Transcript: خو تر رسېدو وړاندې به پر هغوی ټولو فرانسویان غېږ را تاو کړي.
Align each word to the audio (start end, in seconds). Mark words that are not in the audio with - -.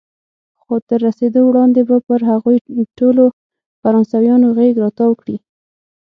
خو 0.61 0.73
تر 0.87 0.99
رسېدو 1.07 1.39
وړاندې 1.45 1.81
به 1.89 1.97
پر 2.07 2.21
هغوی 2.31 2.57
ټولو 2.99 3.23
فرانسویان 3.81 4.41
غېږ 4.57 4.75
را 4.83 4.89
تاو 4.97 5.11
کړي. 5.21 5.37